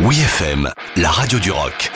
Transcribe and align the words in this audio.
Oui 0.00 0.18
FM, 0.18 0.68
la 0.96 1.08
radio 1.08 1.38
du 1.38 1.52
rock. 1.52 1.92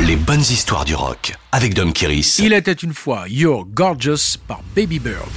Les 0.00 0.16
bonnes 0.16 0.40
histoires 0.40 0.84
du 0.84 0.94
rock 0.94 1.34
avec 1.50 1.72
Dom 1.72 1.94
Kiris. 1.94 2.40
Il 2.40 2.52
était 2.52 2.72
une 2.72 2.92
fois 2.92 3.24
You're 3.26 3.64
Gorgeous 3.64 4.36
par 4.46 4.60
Baby 4.76 4.98
Bird. 4.98 5.30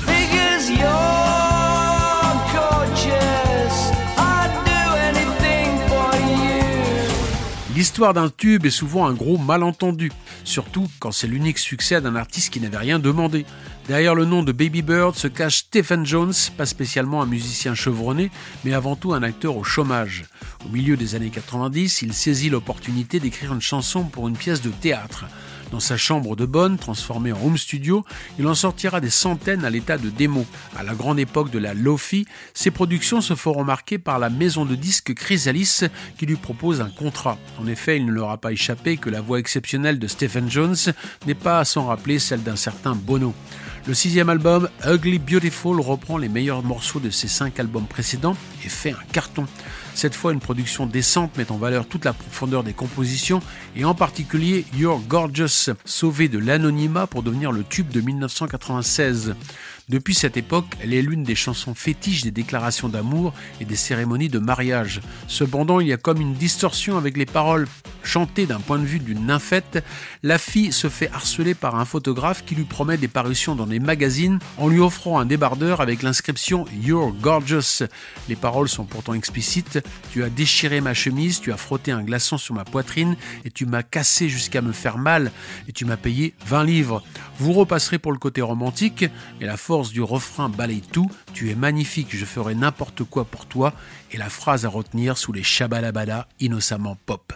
L'histoire 7.73 8.13
d'un 8.13 8.29
tube 8.29 8.65
est 8.65 8.69
souvent 8.69 9.07
un 9.07 9.13
gros 9.13 9.37
malentendu, 9.37 10.11
surtout 10.43 10.89
quand 10.99 11.13
c'est 11.13 11.27
l'unique 11.27 11.57
succès 11.57 12.01
d'un 12.01 12.17
artiste 12.17 12.51
qui 12.51 12.59
n'avait 12.59 12.77
rien 12.77 12.99
demandé. 12.99 13.45
Derrière 13.87 14.13
le 14.13 14.25
nom 14.25 14.43
de 14.43 14.51
Baby 14.51 14.81
Bird 14.81 15.15
se 15.15 15.29
cache 15.29 15.59
Stephen 15.59 16.05
Jones, 16.05 16.33
pas 16.57 16.65
spécialement 16.65 17.21
un 17.21 17.25
musicien 17.25 17.73
chevronné, 17.73 18.29
mais 18.65 18.73
avant 18.73 18.97
tout 18.97 19.13
un 19.13 19.23
acteur 19.23 19.55
au 19.55 19.63
chômage. 19.63 20.25
Au 20.65 20.69
milieu 20.69 20.97
des 20.97 21.15
années 21.15 21.29
90, 21.29 22.01
il 22.01 22.13
saisit 22.13 22.49
l'opportunité 22.49 23.21
d'écrire 23.21 23.53
une 23.53 23.61
chanson 23.61 24.03
pour 24.03 24.27
une 24.27 24.35
pièce 24.35 24.61
de 24.61 24.69
théâtre. 24.69 25.25
Dans 25.71 25.79
sa 25.79 25.95
chambre 25.95 26.35
de 26.35 26.45
bonne, 26.45 26.77
transformée 26.77 27.31
en 27.31 27.41
home 27.41 27.57
studio, 27.57 28.03
il 28.37 28.45
en 28.45 28.55
sortira 28.55 28.99
des 28.99 29.09
centaines 29.09 29.63
à 29.63 29.69
l'état 29.69 29.97
de 29.97 30.09
démo. 30.09 30.45
À 30.77 30.83
la 30.83 30.93
grande 30.93 31.17
époque 31.17 31.49
de 31.49 31.59
la 31.59 31.73
Lofi, 31.73 32.25
ses 32.53 32.71
productions 32.71 33.21
se 33.21 33.35
feront 33.35 33.59
remarquer 33.59 33.97
par 33.97 34.19
la 34.19 34.29
maison 34.29 34.65
de 34.65 34.75
disques 34.75 35.13
Chrysalis 35.13 35.85
qui 36.17 36.25
lui 36.25 36.35
propose 36.35 36.81
un 36.81 36.89
contrat. 36.89 37.37
En 37.57 37.67
effet, 37.67 37.95
il 37.95 38.05
ne 38.05 38.11
leur 38.11 38.31
a 38.31 38.37
pas 38.37 38.51
échappé 38.51 38.97
que 38.97 39.09
la 39.09 39.21
voix 39.21 39.39
exceptionnelle 39.39 39.97
de 39.97 40.07
Stephen 40.07 40.51
Jones 40.51 40.75
n'est 41.25 41.35
pas 41.35 41.63
sans 41.63 41.85
rappeler 41.85 42.19
celle 42.19 42.43
d'un 42.43 42.57
certain 42.57 42.93
Bono. 42.93 43.33
Le 43.87 43.93
sixième 43.93 44.29
album, 44.29 44.69
Ugly 44.85 45.19
Beautiful, 45.19 45.79
reprend 45.79 46.17
les 46.17 46.29
meilleurs 46.29 46.63
morceaux 46.63 46.99
de 46.99 47.09
ses 47.09 47.27
cinq 47.27 47.59
albums 47.59 47.87
précédents 47.87 48.35
et 48.65 48.69
fait 48.69 48.91
un 48.91 49.03
carton. 49.11 49.45
Cette 49.93 50.15
fois, 50.15 50.31
une 50.31 50.39
production 50.39 50.85
décente 50.85 51.37
met 51.37 51.51
en 51.51 51.57
valeur 51.57 51.85
toute 51.85 52.05
la 52.05 52.13
profondeur 52.13 52.63
des 52.63 52.73
compositions 52.73 53.41
et 53.75 53.85
en 53.85 53.93
particulier 53.93 54.65
You're 54.73 55.01
Gorgeous, 55.07 55.69
sauvé 55.85 56.29
de 56.29 56.39
l'anonymat 56.39 57.07
pour 57.07 57.23
devenir 57.23 57.51
le 57.51 57.63
tube 57.63 57.89
de 57.89 58.01
1996. 58.01 59.35
Depuis 59.89 60.15
cette 60.15 60.37
époque, 60.37 60.77
elle 60.81 60.93
est 60.93 61.01
l'une 61.01 61.23
des 61.23 61.35
chansons 61.35 61.73
fétiches 61.73 62.23
des 62.23 62.31
déclarations 62.31 62.87
d'amour 62.87 63.33
et 63.59 63.65
des 63.65 63.75
cérémonies 63.75 64.29
de 64.29 64.39
mariage. 64.39 65.01
Cependant, 65.27 65.81
il 65.81 65.87
y 65.87 65.93
a 65.93 65.97
comme 65.97 66.21
une 66.21 66.33
distorsion 66.33 66.97
avec 66.97 67.17
les 67.17 67.25
paroles 67.25 67.67
chantées 68.03 68.45
d'un 68.45 68.61
point 68.61 68.79
de 68.79 68.85
vue 68.85 68.99
d'une 68.99 69.25
nymphette. 69.25 69.83
La 70.23 70.37
fille 70.37 70.71
se 70.71 70.87
fait 70.87 71.09
harceler 71.11 71.55
par 71.55 71.75
un 71.75 71.83
photographe 71.83 72.45
qui 72.45 72.55
lui 72.55 72.63
promet 72.63 72.97
des 72.97 73.09
parutions 73.09 73.53
dans 73.53 73.65
les 73.65 73.79
magazines 73.79 74.39
en 74.57 74.69
lui 74.69 74.79
offrant 74.79 75.19
un 75.19 75.25
débardeur 75.25 75.81
avec 75.81 76.03
l'inscription 76.03 76.65
You're 76.81 77.11
gorgeous. 77.11 77.83
Les 78.29 78.37
paroles 78.37 78.50
sont 78.67 78.85
pourtant 78.85 79.13
explicites. 79.13 79.79
Tu 80.11 80.23
as 80.23 80.29
déchiré 80.29 80.81
ma 80.81 80.93
chemise, 80.93 81.39
tu 81.39 81.51
as 81.51 81.57
frotté 81.57 81.91
un 81.91 82.03
glaçon 82.03 82.37
sur 82.37 82.53
ma 82.53 82.65
poitrine 82.65 83.15
et 83.45 83.51
tu 83.51 83.65
m'as 83.65 83.83
cassé 83.83 84.29
jusqu'à 84.29 84.61
me 84.61 84.71
faire 84.71 84.97
mal 84.97 85.31
et 85.67 85.71
tu 85.71 85.85
m'as 85.85 85.97
payé 85.97 86.33
20 86.45 86.63
livres. 86.63 87.03
Vous 87.39 87.53
repasserez 87.53 87.99
pour 87.99 88.11
le 88.11 88.17
côté 88.17 88.41
romantique, 88.41 89.05
mais 89.39 89.45
la 89.45 89.57
force 89.57 89.91
du 89.91 90.01
refrain 90.01 90.49
balaye 90.49 90.81
tout. 90.81 91.09
Tu 91.33 91.49
es 91.49 91.55
magnifique, 91.55 92.15
je 92.15 92.25
ferai 92.25 92.55
n'importe 92.55 93.03
quoi 93.03 93.25
pour 93.25 93.45
toi. 93.45 93.73
Et 94.11 94.17
la 94.17 94.29
phrase 94.29 94.65
à 94.65 94.69
retenir 94.69 95.17
sous 95.17 95.31
les 95.31 95.43
shabalabala 95.43 96.27
innocemment 96.39 96.97
pop. 97.05 97.33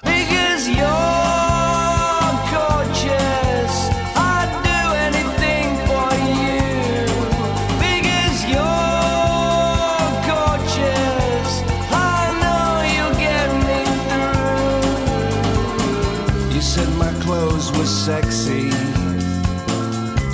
Said 16.66 16.90
my 16.98 17.14
clothes 17.22 17.72
were 17.78 17.86
sexy. 17.86 18.72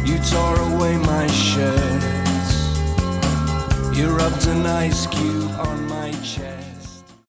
You 0.08 0.18
tore 0.32 0.60
away 0.72 0.96
my 0.96 1.28
shirts. 1.28 2.54
You 3.94 4.08
rubbed 4.16 4.48
an 4.48 4.66
ice 4.66 5.08
cube 5.08 5.52
on 5.60 5.88
my 5.88 6.12
chest. 6.24 6.61